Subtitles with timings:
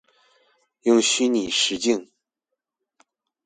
[0.81, 2.09] 用虛擬實境